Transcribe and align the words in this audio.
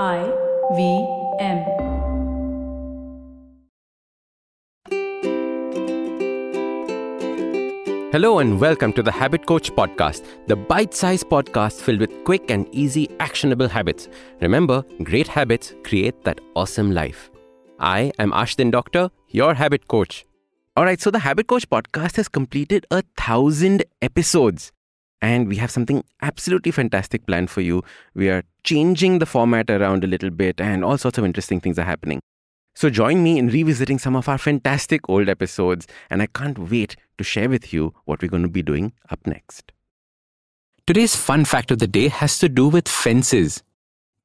I 0.00 0.22
V 0.74 1.06
M. 1.38 1.58
Hello 8.10 8.38
and 8.38 8.58
welcome 8.58 8.94
to 8.94 9.02
the 9.02 9.12
Habit 9.12 9.44
Coach 9.44 9.70
Podcast, 9.72 10.24
the 10.46 10.56
bite 10.56 10.94
sized 10.94 11.26
podcast 11.26 11.82
filled 11.82 12.00
with 12.00 12.24
quick 12.24 12.50
and 12.50 12.66
easy 12.72 13.10
actionable 13.20 13.68
habits. 13.68 14.08
Remember, 14.40 14.82
great 15.02 15.28
habits 15.28 15.74
create 15.84 16.24
that 16.24 16.40
awesome 16.56 16.92
life. 16.92 17.30
I 17.78 18.12
am 18.18 18.32
Ashdin 18.32 18.70
Doctor, 18.70 19.10
your 19.28 19.52
habit 19.52 19.88
coach. 19.88 20.24
All 20.74 20.84
right, 20.84 21.02
so 21.02 21.10
the 21.10 21.18
Habit 21.18 21.48
Coach 21.48 21.68
podcast 21.68 22.16
has 22.16 22.28
completed 22.28 22.86
a 22.90 23.02
thousand 23.18 23.84
episodes. 24.00 24.72
And 25.22 25.48
we 25.48 25.56
have 25.56 25.70
something 25.70 26.04
absolutely 26.20 26.72
fantastic 26.72 27.24
planned 27.26 27.48
for 27.48 27.60
you. 27.60 27.82
We 28.14 28.28
are 28.28 28.42
changing 28.64 29.20
the 29.20 29.26
format 29.26 29.70
around 29.70 30.04
a 30.04 30.08
little 30.08 30.30
bit, 30.30 30.60
and 30.60 30.84
all 30.84 30.98
sorts 30.98 31.16
of 31.16 31.24
interesting 31.24 31.60
things 31.60 31.78
are 31.78 31.84
happening. 31.84 32.20
So 32.74 32.90
join 32.90 33.22
me 33.22 33.38
in 33.38 33.48
revisiting 33.48 33.98
some 33.98 34.16
of 34.16 34.28
our 34.28 34.38
fantastic 34.38 35.08
old 35.08 35.28
episodes, 35.28 35.86
and 36.10 36.22
I 36.22 36.26
can't 36.26 36.58
wait 36.58 36.96
to 37.18 37.24
share 37.24 37.48
with 37.48 37.72
you 37.72 37.94
what 38.04 38.20
we're 38.20 38.28
going 38.28 38.42
to 38.42 38.48
be 38.48 38.62
doing 38.62 38.92
up 39.10 39.24
next. 39.26 39.72
Today's 40.86 41.14
fun 41.14 41.44
fact 41.44 41.70
of 41.70 41.78
the 41.78 41.86
day 41.86 42.08
has 42.08 42.38
to 42.40 42.48
do 42.48 42.66
with 42.66 42.88
fences. 42.88 43.62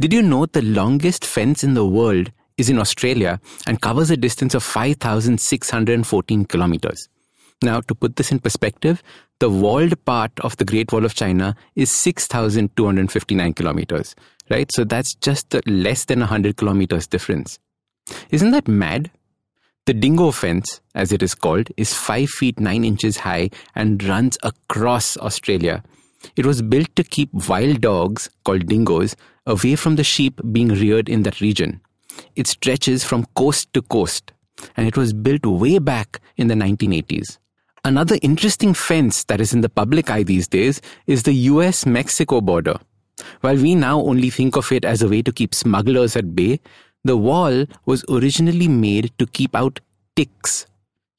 Did 0.00 0.12
you 0.12 0.22
know 0.22 0.46
the 0.46 0.62
longest 0.62 1.26
fence 1.26 1.62
in 1.62 1.74
the 1.74 1.86
world 1.86 2.32
is 2.56 2.70
in 2.70 2.78
Australia 2.78 3.38
and 3.66 3.82
covers 3.82 4.10
a 4.10 4.16
distance 4.16 4.54
of 4.54 4.62
5,614 4.62 6.46
kilometers? 6.46 7.08
Now, 7.62 7.80
to 7.80 7.94
put 7.94 8.16
this 8.16 8.30
in 8.30 8.38
perspective, 8.40 9.02
the 9.40 9.48
walled 9.48 10.04
part 10.04 10.32
of 10.40 10.56
the 10.58 10.64
Great 10.64 10.92
Wall 10.92 11.06
of 11.06 11.14
China 11.14 11.56
is 11.74 11.90
6,259 11.90 13.54
kilometers, 13.54 14.14
right? 14.50 14.70
So 14.72 14.84
that's 14.84 15.14
just 15.14 15.54
less 15.66 16.04
than 16.04 16.20
100 16.20 16.58
kilometers 16.58 17.06
difference. 17.06 17.58
Isn't 18.30 18.50
that 18.50 18.68
mad? 18.68 19.10
The 19.86 19.94
dingo 19.94 20.32
fence, 20.32 20.80
as 20.94 21.12
it 21.12 21.22
is 21.22 21.34
called, 21.34 21.68
is 21.76 21.94
5 21.94 22.28
feet 22.28 22.60
9 22.60 22.84
inches 22.84 23.18
high 23.18 23.50
and 23.74 24.02
runs 24.04 24.36
across 24.42 25.16
Australia. 25.16 25.82
It 26.36 26.44
was 26.44 26.60
built 26.60 26.94
to 26.96 27.04
keep 27.04 27.32
wild 27.32 27.80
dogs, 27.80 28.28
called 28.44 28.66
dingoes, 28.66 29.16
away 29.46 29.76
from 29.76 29.96
the 29.96 30.04
sheep 30.04 30.40
being 30.52 30.68
reared 30.68 31.08
in 31.08 31.22
that 31.22 31.40
region. 31.40 31.80
It 32.34 32.48
stretches 32.48 33.04
from 33.04 33.26
coast 33.34 33.72
to 33.74 33.82
coast, 33.82 34.32
and 34.76 34.86
it 34.86 34.96
was 34.96 35.12
built 35.12 35.46
way 35.46 35.78
back 35.78 36.20
in 36.36 36.48
the 36.48 36.54
1980s. 36.54 37.38
Another 37.86 38.18
interesting 38.20 38.74
fence 38.74 39.22
that 39.26 39.40
is 39.40 39.52
in 39.54 39.60
the 39.60 39.68
public 39.68 40.10
eye 40.10 40.24
these 40.24 40.48
days 40.48 40.82
is 41.06 41.22
the 41.22 41.32
US 41.32 41.86
Mexico 41.86 42.40
border. 42.40 42.74
While 43.42 43.58
we 43.58 43.76
now 43.76 44.00
only 44.00 44.28
think 44.28 44.56
of 44.56 44.72
it 44.72 44.84
as 44.84 45.02
a 45.02 45.08
way 45.08 45.22
to 45.22 45.30
keep 45.30 45.54
smugglers 45.54 46.16
at 46.16 46.34
bay, 46.34 46.58
the 47.04 47.16
wall 47.16 47.64
was 47.84 48.04
originally 48.08 48.66
made 48.66 49.12
to 49.20 49.26
keep 49.28 49.54
out 49.54 49.78
ticks. 50.16 50.66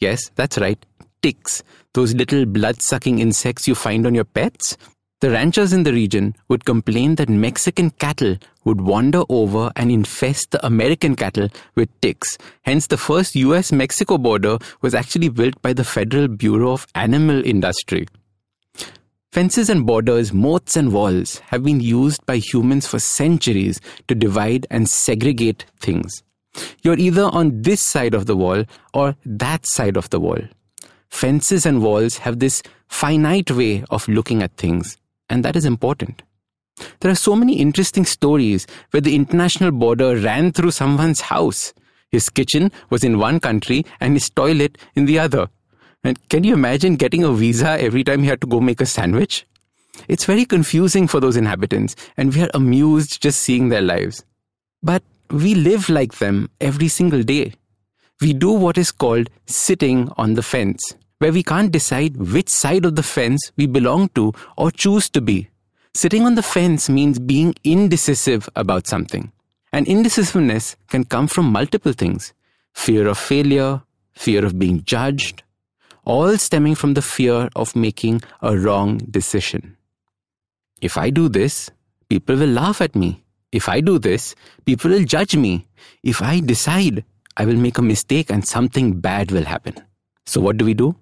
Yes, 0.00 0.32
that's 0.34 0.58
right, 0.58 0.84
ticks. 1.22 1.62
Those 1.94 2.16
little 2.16 2.44
blood 2.44 2.82
sucking 2.82 3.20
insects 3.20 3.68
you 3.68 3.76
find 3.76 4.04
on 4.04 4.16
your 4.16 4.24
pets. 4.24 4.76
The 5.20 5.30
ranchers 5.30 5.72
in 5.72 5.84
the 5.84 5.94
region 5.94 6.34
would 6.48 6.66
complain 6.66 7.14
that 7.14 7.30
Mexican 7.30 7.88
cattle 7.88 8.36
would 8.64 8.82
wander 8.82 9.22
over 9.30 9.72
and 9.74 9.90
infest 9.90 10.50
the 10.50 10.64
American 10.66 11.16
cattle 11.16 11.48
with 11.74 11.88
ticks. 12.02 12.36
Hence, 12.64 12.88
the 12.88 12.98
first 12.98 13.34
US 13.34 13.72
Mexico 13.72 14.18
border 14.18 14.58
was 14.82 14.94
actually 14.94 15.30
built 15.30 15.62
by 15.62 15.72
the 15.72 15.84
Federal 15.84 16.28
Bureau 16.28 16.72
of 16.72 16.86
Animal 16.94 17.42
Industry. 17.46 18.06
Fences 19.32 19.70
and 19.70 19.86
borders, 19.86 20.34
moats 20.34 20.76
and 20.76 20.92
walls 20.92 21.38
have 21.46 21.64
been 21.64 21.80
used 21.80 22.24
by 22.26 22.36
humans 22.36 22.86
for 22.86 22.98
centuries 22.98 23.80
to 24.08 24.14
divide 24.14 24.66
and 24.70 24.86
segregate 24.86 25.64
things. 25.80 26.22
You're 26.82 26.98
either 26.98 27.24
on 27.24 27.62
this 27.62 27.80
side 27.80 28.12
of 28.12 28.26
the 28.26 28.36
wall 28.36 28.64
or 28.92 29.16
that 29.24 29.66
side 29.66 29.96
of 29.96 30.10
the 30.10 30.20
wall. 30.20 30.40
Fences 31.08 31.64
and 31.64 31.82
walls 31.82 32.18
have 32.18 32.38
this 32.38 32.62
finite 32.88 33.50
way 33.50 33.82
of 33.88 34.06
looking 34.08 34.42
at 34.42 34.56
things, 34.58 34.98
and 35.28 35.44
that 35.44 35.56
is 35.56 35.64
important. 35.64 36.22
There 37.00 37.10
are 37.10 37.16
so 37.16 37.34
many 37.34 37.58
interesting 37.58 38.04
stories 38.04 38.66
where 38.90 39.00
the 39.00 39.14
international 39.14 39.70
border 39.70 40.16
ran 40.16 40.52
through 40.52 40.72
someone's 40.72 41.22
house. 41.22 41.72
His 42.10 42.28
kitchen 42.28 42.70
was 42.90 43.02
in 43.02 43.18
one 43.18 43.40
country 43.40 43.84
and 44.00 44.14
his 44.14 44.30
toilet 44.30 44.78
in 44.94 45.06
the 45.06 45.18
other. 45.18 45.48
And 46.04 46.28
can 46.28 46.44
you 46.44 46.54
imagine 46.54 46.96
getting 46.96 47.24
a 47.24 47.32
visa 47.32 47.80
every 47.82 48.04
time 48.04 48.22
he 48.22 48.28
had 48.28 48.40
to 48.42 48.46
go 48.46 48.60
make 48.60 48.80
a 48.80 48.86
sandwich? 48.86 49.46
It's 50.08 50.26
very 50.26 50.44
confusing 50.44 51.08
for 51.08 51.20
those 51.20 51.36
inhabitants, 51.36 51.96
and 52.16 52.34
we 52.34 52.42
are 52.42 52.50
amused 52.54 53.22
just 53.22 53.40
seeing 53.40 53.70
their 53.70 53.82
lives. 53.82 54.24
But 54.82 55.02
we 55.30 55.54
live 55.54 55.88
like 55.88 56.18
them 56.18 56.50
every 56.60 56.88
single 56.88 57.22
day. 57.22 57.54
We 58.20 58.32
do 58.32 58.52
what 58.52 58.78
is 58.78 58.92
called 58.92 59.30
sitting 59.46 60.10
on 60.16 60.34
the 60.34 60.42
fence, 60.42 60.94
where 61.18 61.32
we 61.32 61.42
can't 61.42 61.72
decide 61.72 62.16
which 62.16 62.48
side 62.48 62.84
of 62.84 62.96
the 62.96 63.02
fence 63.02 63.52
we 63.56 63.66
belong 63.66 64.08
to 64.10 64.32
or 64.56 64.70
choose 64.70 65.08
to 65.10 65.20
be. 65.20 65.48
Sitting 65.94 66.26
on 66.26 66.34
the 66.34 66.42
fence 66.42 66.88
means 66.88 67.18
being 67.18 67.54
indecisive 67.64 68.48
about 68.54 68.86
something. 68.86 69.32
And 69.72 69.86
indecisiveness 69.86 70.76
can 70.88 71.04
come 71.04 71.26
from 71.26 71.46
multiple 71.52 71.92
things 71.92 72.32
fear 72.74 73.06
of 73.08 73.16
failure, 73.16 73.82
fear 74.14 74.44
of 74.44 74.58
being 74.58 74.82
judged, 74.84 75.42
all 76.04 76.36
stemming 76.36 76.74
from 76.74 76.92
the 76.92 77.02
fear 77.02 77.48
of 77.56 77.74
making 77.74 78.20
a 78.42 78.56
wrong 78.56 78.98
decision. 78.98 79.76
If 80.82 80.98
I 80.98 81.08
do 81.08 81.30
this, 81.30 81.70
people 82.10 82.36
will 82.36 82.50
laugh 82.50 82.82
at 82.82 82.94
me. 82.94 83.24
If 83.50 83.68
I 83.68 83.80
do 83.80 83.98
this, 83.98 84.34
people 84.66 84.90
will 84.90 85.04
judge 85.04 85.34
me. 85.34 85.66
If 86.02 86.20
I 86.20 86.40
decide, 86.40 87.04
I 87.38 87.46
will 87.46 87.56
make 87.56 87.78
a 87.78 87.82
mistake 87.82 88.30
and 88.30 88.46
something 88.46 89.00
bad 89.00 89.30
will 89.30 89.44
happen. 89.44 89.74
So, 90.26 90.40
what 90.40 90.58
do 90.58 90.64
we 90.66 90.74
do? 90.74 90.94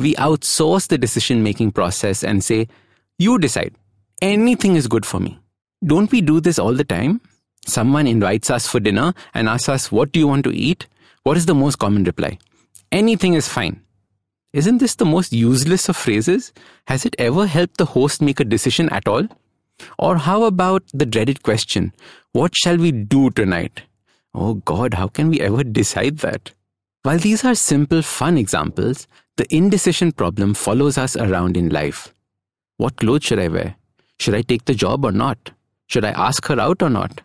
We 0.00 0.14
outsource 0.14 0.88
the 0.88 0.96
decision 0.96 1.42
making 1.42 1.72
process 1.72 2.24
and 2.24 2.42
say, 2.42 2.68
You 3.18 3.38
decide. 3.38 3.74
Anything 4.22 4.76
is 4.76 4.88
good 4.88 5.04
for 5.04 5.20
me. 5.20 5.38
Don't 5.84 6.10
we 6.10 6.22
do 6.22 6.40
this 6.40 6.58
all 6.58 6.72
the 6.72 6.84
time? 6.84 7.20
Someone 7.66 8.06
invites 8.06 8.48
us 8.48 8.66
for 8.66 8.80
dinner 8.80 9.12
and 9.34 9.46
asks 9.46 9.68
us, 9.68 9.92
What 9.92 10.12
do 10.12 10.18
you 10.18 10.26
want 10.26 10.44
to 10.44 10.56
eat? 10.56 10.86
What 11.24 11.36
is 11.36 11.44
the 11.44 11.54
most 11.54 11.78
common 11.78 12.04
reply? 12.04 12.38
Anything 12.90 13.34
is 13.34 13.46
fine. 13.46 13.82
Isn't 14.54 14.78
this 14.78 14.94
the 14.94 15.04
most 15.04 15.34
useless 15.34 15.90
of 15.90 15.96
phrases? 15.98 16.54
Has 16.86 17.04
it 17.04 17.14
ever 17.18 17.46
helped 17.46 17.76
the 17.76 17.84
host 17.84 18.22
make 18.22 18.40
a 18.40 18.44
decision 18.44 18.88
at 18.88 19.06
all? 19.06 19.28
Or 19.98 20.16
how 20.16 20.44
about 20.44 20.82
the 20.94 21.04
dreaded 21.04 21.42
question, 21.42 21.92
What 22.32 22.56
shall 22.56 22.78
we 22.78 22.90
do 22.90 23.30
tonight? 23.30 23.82
Oh 24.34 24.54
God, 24.54 24.94
how 24.94 25.08
can 25.08 25.28
we 25.28 25.40
ever 25.40 25.62
decide 25.62 26.18
that? 26.18 26.52
While 27.02 27.18
these 27.18 27.46
are 27.46 27.54
simple, 27.54 28.02
fun 28.02 28.36
examples, 28.36 29.06
the 29.38 29.46
indecision 29.54 30.12
problem 30.12 30.52
follows 30.52 30.98
us 30.98 31.16
around 31.16 31.56
in 31.56 31.70
life. 31.70 32.12
What 32.76 32.96
clothes 32.96 33.24
should 33.24 33.38
I 33.38 33.48
wear? 33.48 33.76
Should 34.18 34.34
I 34.34 34.42
take 34.42 34.66
the 34.66 34.74
job 34.74 35.06
or 35.06 35.12
not? 35.12 35.52
Should 35.86 36.04
I 36.04 36.10
ask 36.10 36.44
her 36.48 36.60
out 36.60 36.82
or 36.82 36.90
not? 36.90 37.22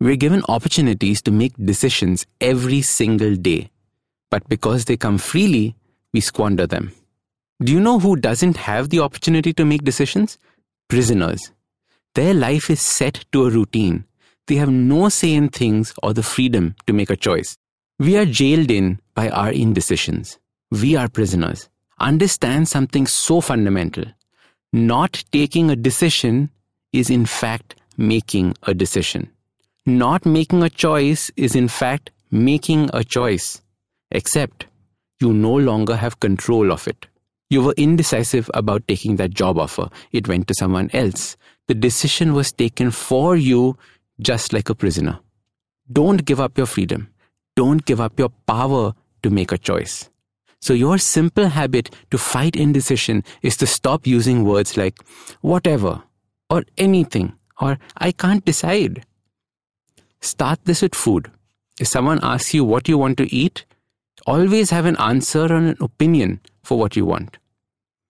We're 0.00 0.16
given 0.16 0.42
opportunities 0.48 1.22
to 1.22 1.30
make 1.30 1.52
decisions 1.56 2.26
every 2.40 2.82
single 2.82 3.36
day. 3.36 3.70
But 4.32 4.48
because 4.48 4.86
they 4.86 4.96
come 4.96 5.18
freely, 5.18 5.76
we 6.12 6.20
squander 6.20 6.66
them. 6.66 6.90
Do 7.62 7.72
you 7.72 7.78
know 7.78 8.00
who 8.00 8.16
doesn't 8.16 8.56
have 8.56 8.90
the 8.90 8.98
opportunity 8.98 9.52
to 9.52 9.64
make 9.64 9.84
decisions? 9.84 10.38
Prisoners. 10.88 11.52
Their 12.16 12.34
life 12.34 12.68
is 12.68 12.80
set 12.80 13.24
to 13.30 13.46
a 13.46 13.50
routine. 13.50 14.06
They 14.48 14.56
have 14.56 14.70
no 14.70 15.08
say 15.08 15.34
in 15.34 15.50
things 15.50 15.94
or 16.02 16.12
the 16.12 16.24
freedom 16.24 16.74
to 16.88 16.92
make 16.92 17.10
a 17.10 17.16
choice. 17.16 17.56
We 18.00 18.16
are 18.16 18.26
jailed 18.26 18.72
in 18.72 18.98
by 19.14 19.28
our 19.28 19.52
indecisions. 19.52 20.40
We 20.72 20.96
are 20.96 21.08
prisoners. 21.08 21.68
Understand 22.00 22.66
something 22.66 23.06
so 23.06 23.40
fundamental. 23.40 24.04
Not 24.72 25.22
taking 25.30 25.70
a 25.70 25.76
decision 25.76 26.50
is 26.92 27.08
in 27.08 27.24
fact 27.24 27.76
making 27.96 28.56
a 28.64 28.74
decision. 28.74 29.30
Not 29.86 30.26
making 30.26 30.64
a 30.64 30.70
choice 30.70 31.30
is 31.36 31.54
in 31.54 31.68
fact 31.68 32.10
making 32.32 32.90
a 32.92 33.04
choice. 33.04 33.62
Except 34.10 34.66
you 35.20 35.32
no 35.32 35.54
longer 35.54 35.94
have 35.94 36.18
control 36.18 36.72
of 36.72 36.88
it. 36.88 37.06
You 37.48 37.62
were 37.62 37.74
indecisive 37.76 38.50
about 38.54 38.88
taking 38.88 39.16
that 39.16 39.34
job 39.34 39.56
offer. 39.56 39.88
It 40.10 40.26
went 40.26 40.48
to 40.48 40.54
someone 40.54 40.90
else. 40.92 41.36
The 41.68 41.74
decision 41.74 42.34
was 42.34 42.50
taken 42.50 42.90
for 42.90 43.36
you 43.36 43.78
just 44.20 44.52
like 44.52 44.68
a 44.68 44.74
prisoner. 44.74 45.20
Don't 45.92 46.24
give 46.24 46.40
up 46.40 46.58
your 46.58 46.66
freedom. 46.66 47.13
Don't 47.56 47.84
give 47.84 48.00
up 48.00 48.18
your 48.18 48.30
power 48.46 48.94
to 49.22 49.30
make 49.30 49.52
a 49.52 49.58
choice. 49.58 50.10
So, 50.60 50.72
your 50.72 50.98
simple 50.98 51.48
habit 51.48 51.94
to 52.10 52.18
fight 52.18 52.56
indecision 52.56 53.22
is 53.42 53.56
to 53.58 53.66
stop 53.66 54.06
using 54.06 54.44
words 54.44 54.76
like 54.76 54.96
whatever 55.42 56.02
or 56.48 56.64
anything 56.78 57.34
or 57.60 57.78
I 57.96 58.12
can't 58.12 58.44
decide. 58.44 59.04
Start 60.20 60.60
this 60.64 60.82
with 60.82 60.94
food. 60.94 61.30
If 61.78 61.88
someone 61.88 62.20
asks 62.22 62.54
you 62.54 62.64
what 62.64 62.88
you 62.88 62.98
want 62.98 63.18
to 63.18 63.32
eat, 63.34 63.64
always 64.26 64.70
have 64.70 64.86
an 64.86 64.96
answer 64.96 65.44
or 65.44 65.56
an 65.56 65.76
opinion 65.80 66.40
for 66.62 66.78
what 66.78 66.96
you 66.96 67.04
want. 67.04 67.38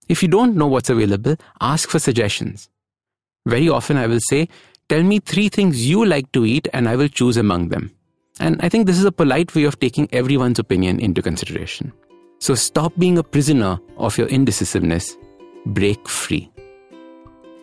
If 0.09 0.23
you 0.23 0.29
don't 0.29 0.57
know 0.57 0.67
what's 0.67 0.91
available, 0.91 1.37
ask 1.61 1.89
for 1.89 1.99
suggestions. 1.99 2.69
Very 3.47 3.69
often 3.69 3.97
I 3.97 4.07
will 4.07 4.21
say, 4.21 4.49
Tell 4.89 5.03
me 5.03 5.19
three 5.19 5.49
things 5.49 5.89
you 5.89 6.05
like 6.05 6.31
to 6.33 6.45
eat, 6.45 6.69
and 6.75 6.87
I 6.87 6.97
will 6.97 7.09
choose 7.09 7.39
among 7.39 7.71
them. 7.71 7.91
And 8.41 8.61
I 8.63 8.69
think 8.69 8.87
this 8.87 8.99
is 8.99 9.05
a 9.05 9.13
polite 9.13 9.55
way 9.55 9.65
of 9.65 9.79
taking 9.79 10.09
everyone's 10.13 10.59
opinion 10.59 11.01
into 11.01 11.23
consideration. 11.23 11.93
So 12.41 12.55
stop 12.55 12.93
being 12.99 13.19
a 13.19 13.23
prisoner 13.23 13.79
of 13.97 14.19
your 14.19 14.27
indecisiveness. 14.29 15.17
Break 15.67 16.09
free. 16.09 16.51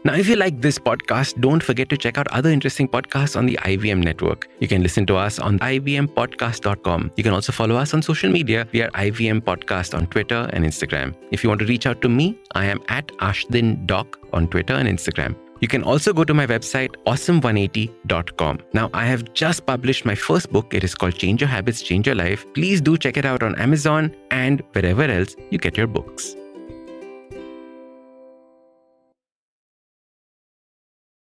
Now, 0.03 0.15
if 0.15 0.27
you 0.27 0.35
like 0.35 0.62
this 0.62 0.79
podcast, 0.79 1.39
don't 1.39 1.62
forget 1.62 1.88
to 1.89 1.97
check 1.97 2.18
out 2.18 2.27
other 2.29 2.50
interesting 2.50 2.88
podcasts 2.88 3.38
on 3.38 3.45
the 3.45 3.59
IVM 3.62 4.03
network. 4.03 4.50
You 4.59 4.68
can 4.68 4.81
listen 4.81 5.06
to 5.06 5.15
us 5.15 5.38
on 5.38 5.59
ivmpodcast.com. 5.59 7.12
You 7.15 7.23
can 7.23 7.33
also 7.33 7.51
follow 7.51 7.75
us 7.75 7.94
on 7.94 8.01
social 8.01 8.31
media. 8.31 8.68
We 8.71 8.81
are 8.81 8.89
IVM 8.91 9.41
Podcast 9.41 9.95
on 9.95 10.07
Twitter 10.07 10.50
and 10.53 10.65
Instagram. 10.65 11.13
If 11.29 11.44
you 11.44 11.50
want 11.50 11.59
to 11.59 11.68
reach 11.68 11.85
out 11.85 12.01
to 12.01 12.09
me, 12.09 12.39
I 12.56 12.65
am 12.65 12.81
at 12.88 13.09
Ashdin 13.19 13.85
Doc 13.85 14.18
on 14.33 14.47
Twitter 14.47 14.73
and 14.73 14.89
Instagram. 14.89 15.35
You 15.62 15.68
can 15.68 15.84
also 15.84 16.12
go 16.12 16.24
to 16.24 16.34
my 16.34 16.48
website, 16.48 16.90
awesome180.com. 17.06 18.60
Now, 18.74 18.90
I 18.94 19.06
have 19.06 19.31
just 19.34 19.66
published 19.68 20.06
my 20.06 20.16
first 20.16 20.52
book. 20.52 20.74
It 20.74 20.84
is 20.84 20.96
called 20.96 21.16
Change 21.16 21.42
Your 21.42 21.50
Habits, 21.50 21.84
Change 21.84 22.08
Your 22.08 22.16
Life. 22.16 22.46
Please 22.56 22.81
do 22.81 22.98
check 22.98 23.16
it 23.16 23.25
out 23.25 23.44
on 23.44 23.54
Amazon 23.60 24.16
and 24.31 24.63
wherever 24.74 25.04
else 25.04 25.36
you 25.52 25.60
get 25.60 25.78
your 25.78 25.88
books. 25.88 26.36